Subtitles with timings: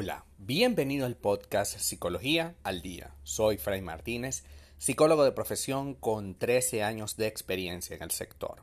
[0.00, 3.16] Hola, bienvenido al podcast Psicología al Día.
[3.24, 4.44] Soy Fray Martínez,
[4.76, 8.62] psicólogo de profesión con 13 años de experiencia en el sector.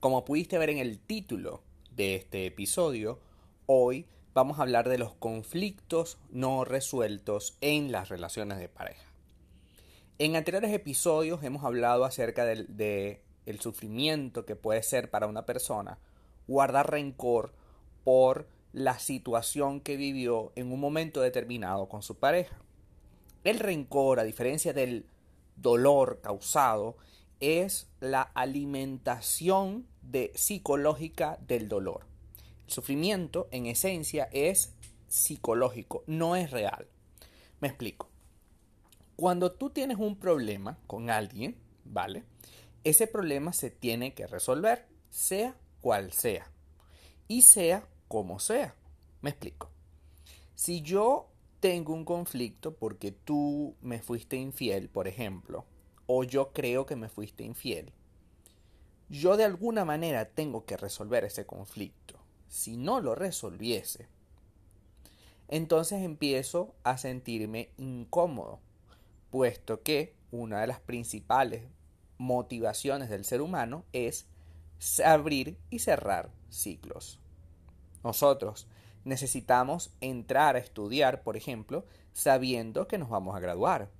[0.00, 1.62] Como pudiste ver en el título
[1.92, 3.18] de este episodio,
[3.64, 4.04] hoy
[4.34, 9.06] vamos a hablar de los conflictos no resueltos en las relaciones de pareja.
[10.18, 15.46] En anteriores episodios hemos hablado acerca del de el sufrimiento que puede ser para una
[15.46, 15.98] persona
[16.46, 17.54] guardar rencor
[18.04, 22.58] por la situación que vivió en un momento determinado con su pareja.
[23.42, 25.06] El rencor, a diferencia del
[25.56, 26.98] dolor causado,
[27.40, 32.04] es la alimentación de, psicológica del dolor.
[32.66, 34.74] El sufrimiento, en esencia, es
[35.08, 36.86] psicológico, no es real.
[37.60, 38.10] Me explico.
[39.16, 42.24] Cuando tú tienes un problema con alguien, ¿vale?
[42.84, 46.50] Ese problema se tiene que resolver, sea cual sea.
[47.26, 48.74] Y sea como sea.
[49.22, 49.70] Me explico.
[50.54, 51.28] Si yo
[51.60, 55.64] tengo un conflicto porque tú me fuiste infiel, por ejemplo,
[56.06, 57.92] o yo creo que me fuiste infiel,
[59.08, 62.16] yo de alguna manera tengo que resolver ese conflicto.
[62.48, 64.08] Si no lo resolviese,
[65.48, 68.60] entonces empiezo a sentirme incómodo,
[69.30, 71.64] puesto que una de las principales
[72.18, 74.26] motivaciones del ser humano es
[75.04, 77.20] abrir y cerrar ciclos.
[78.06, 78.68] Nosotros
[79.02, 83.90] necesitamos entrar a estudiar, por ejemplo, sabiendo que nos vamos a graduar.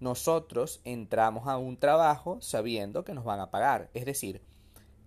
[0.00, 3.90] Nosotros entramos a un trabajo sabiendo que nos van a pagar.
[3.92, 4.40] Es decir,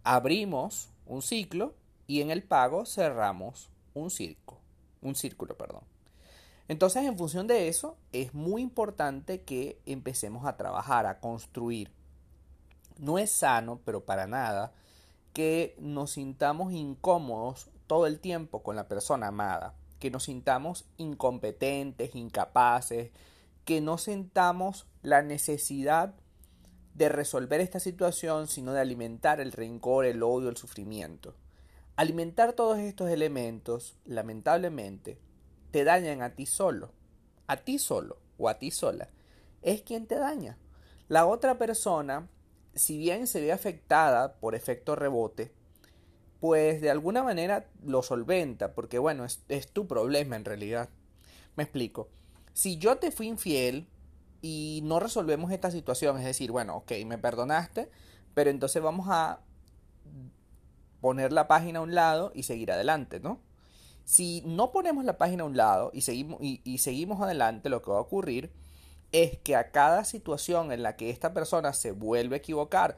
[0.04, 1.74] abrimos un ciclo
[2.06, 4.62] y en el pago cerramos un círculo.
[5.02, 5.82] Un círculo, perdón.
[6.68, 11.92] Entonces, en función de eso, es muy importante que empecemos a trabajar, a construir.
[13.00, 14.74] No es sano, pero para nada,
[15.34, 22.16] que nos sintamos incómodos todo el tiempo con la persona amada, que nos sintamos incompetentes,
[22.16, 23.12] incapaces,
[23.66, 26.16] que no sintamos la necesidad
[26.96, 31.36] de resolver esta situación, sino de alimentar el rencor, el odio, el sufrimiento.
[31.96, 35.20] Alimentar todos estos elementos, lamentablemente,
[35.70, 36.90] te dañan a ti solo.
[37.46, 39.10] A ti solo o a ti sola.
[39.62, 40.58] Es quien te daña.
[41.10, 42.28] La otra persona,
[42.74, 45.54] si bien se ve afectada por efecto rebote,
[46.44, 50.90] pues de alguna manera lo solventa, porque bueno, es, tu problema en realidad.
[51.56, 52.10] Me explico.
[52.52, 53.88] Si yo te fui infiel
[54.42, 57.90] y no resolvemos esta situación, es decir, bueno, ok, me perdonaste,
[58.34, 59.40] pero entonces vamos a
[61.00, 63.40] poner la página a un lado y seguir adelante, ¿no?
[64.04, 67.92] Si no ponemos la página a un lado y seguimos, y seguimos adelante, lo que
[67.92, 68.52] va a ocurrir
[69.14, 72.98] es que a cada situación en la que esta persona se vuelve a equivocar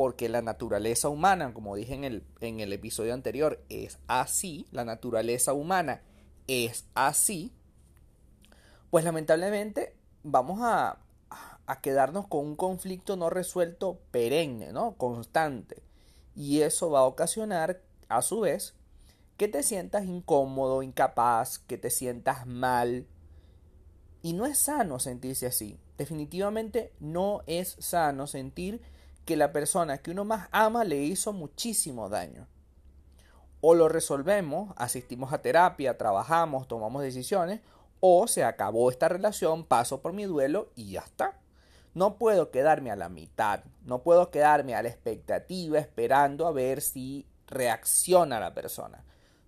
[0.00, 4.86] porque la naturaleza humana, como dije en el, en el episodio anterior, es así, la
[4.86, 6.00] naturaleza humana
[6.46, 7.52] es así,
[8.88, 11.00] pues lamentablemente vamos a,
[11.66, 14.94] a quedarnos con un conflicto no resuelto perenne, ¿no?
[14.94, 15.82] Constante.
[16.34, 18.72] Y eso va a ocasionar, a su vez,
[19.36, 23.06] que te sientas incómodo, incapaz, que te sientas mal.
[24.22, 25.78] Y no es sano sentirse así.
[25.98, 28.80] Definitivamente no es sano sentir
[29.30, 32.48] que la persona que uno más ama le hizo muchísimo daño.
[33.60, 37.60] O lo resolvemos, asistimos a terapia, trabajamos, tomamos decisiones,
[38.00, 41.38] o se acabó esta relación, paso por mi duelo y ya está.
[41.94, 46.80] No puedo quedarme a la mitad, no puedo quedarme a la expectativa esperando a ver
[46.80, 49.04] si reacciona la persona.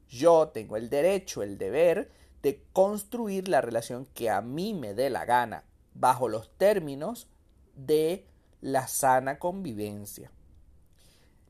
[0.09, 2.09] Yo tengo el derecho, el deber
[2.41, 7.27] de construir la relación que a mí me dé la gana, bajo los términos
[7.75, 8.29] de
[8.63, 10.31] la sana convivencia.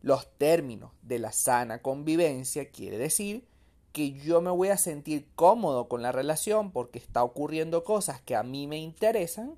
[0.01, 3.47] Los términos de la sana convivencia quiere decir
[3.93, 8.35] que yo me voy a sentir cómodo con la relación porque está ocurriendo cosas que
[8.35, 9.55] a mí me interesan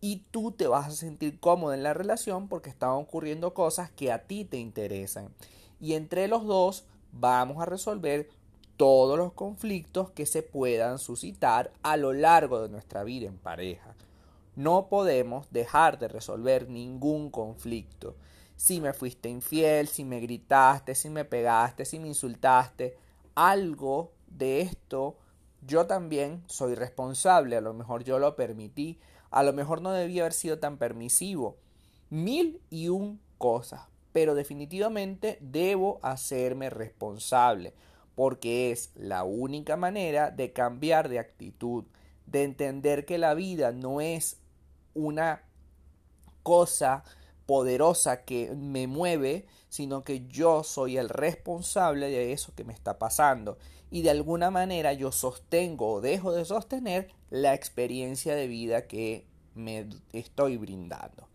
[0.00, 4.10] y tú te vas a sentir cómodo en la relación porque están ocurriendo cosas que
[4.10, 5.28] a ti te interesan.
[5.78, 8.30] Y entre los dos vamos a resolver
[8.78, 13.94] todos los conflictos que se puedan suscitar a lo largo de nuestra vida en pareja.
[14.56, 18.16] No podemos dejar de resolver ningún conflicto.
[18.56, 22.96] Si me fuiste infiel, si me gritaste, si me pegaste, si me insultaste,
[23.34, 25.18] algo de esto
[25.66, 27.56] yo también soy responsable.
[27.56, 28.98] A lo mejor yo lo permití.
[29.30, 31.58] A lo mejor no debía haber sido tan permisivo.
[32.08, 33.82] Mil y un cosas.
[34.12, 37.74] Pero definitivamente debo hacerme responsable.
[38.14, 41.84] Porque es la única manera de cambiar de actitud.
[42.26, 44.38] De entender que la vida no es
[44.96, 45.42] una
[46.42, 47.04] cosa
[47.46, 52.98] poderosa que me mueve, sino que yo soy el responsable de eso que me está
[52.98, 53.58] pasando.
[53.90, 59.26] Y de alguna manera yo sostengo o dejo de sostener la experiencia de vida que
[59.54, 61.28] me estoy brindando.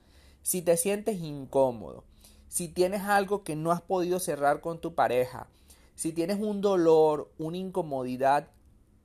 [0.44, 2.04] Si te sientes incómodo,
[2.50, 5.48] si tienes algo que no has podido cerrar con tu pareja,
[5.96, 8.50] si tienes un dolor, una incomodidad,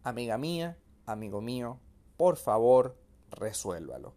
[0.03, 1.79] amiga mía, amigo mío,
[2.17, 2.97] por favor,
[3.31, 4.15] resuélvalo.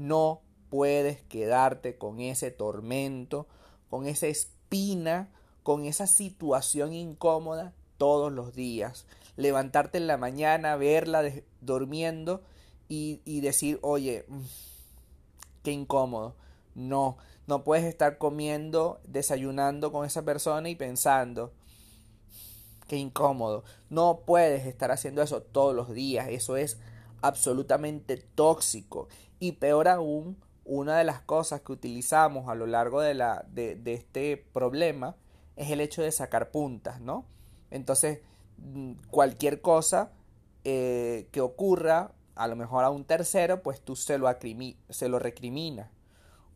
[0.00, 3.46] No puedes quedarte con ese tormento,
[3.90, 5.28] con esa espina,
[5.62, 9.04] con esa situación incómoda todos los días.
[9.36, 11.22] Levantarte en la mañana, verla
[11.60, 12.40] durmiendo
[12.88, 14.40] y, y decir, oye, mm,
[15.64, 16.34] qué incómodo.
[16.74, 21.52] No, no puedes estar comiendo, desayunando con esa persona y pensando,
[22.88, 23.64] qué incómodo.
[23.90, 26.28] No puedes estar haciendo eso todos los días.
[26.30, 26.78] Eso es
[27.20, 29.08] absolutamente tóxico.
[29.40, 33.80] Y peor aún, una de las cosas que utilizamos a lo largo de, la, de,
[33.86, 35.16] este problema
[35.56, 37.24] es el hecho de sacar puntas, ¿no?
[37.70, 38.20] Entonces,
[38.58, 40.12] mm, cualquier cosa
[40.64, 44.28] eh, que ocurra, a lo mejor a un tercero, pues tú se lo,
[44.90, 45.88] se lo recriminas.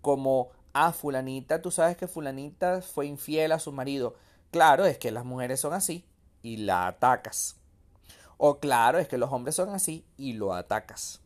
[0.00, 4.14] Como, ah, fulanita, tú sabes que fulanita fue infiel a su marido.
[4.50, 6.04] Claro, es que las mujeres son así
[6.42, 7.56] y la atacas.
[8.36, 11.20] O claro, es que los hombres son así y lo atacas.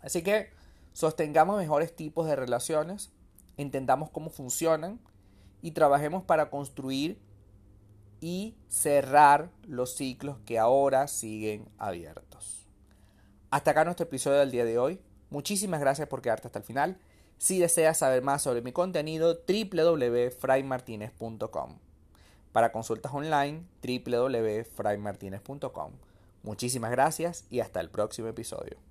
[0.00, 0.50] Así que
[0.92, 3.10] sostengamos mejores tipos de relaciones,
[3.56, 5.00] entendamos cómo funcionan
[5.62, 7.18] y trabajemos para construir
[8.20, 12.66] y cerrar los ciclos que ahora siguen abiertos.
[13.50, 15.02] Hasta acá nuestro episodio del día de hoy.
[15.30, 16.98] Muchísimas gracias por quedarte hasta el final.
[17.38, 21.78] Si deseas saber más sobre mi contenido, www.fraymartinez.com.
[22.52, 25.92] Para consultas online, www.fraymartinez.com.
[26.42, 28.89] Muchísimas gracias y hasta el próximo episodio.